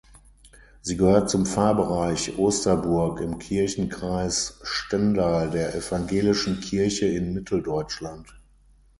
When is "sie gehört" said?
0.81-1.29